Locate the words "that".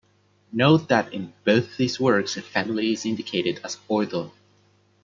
0.89-1.13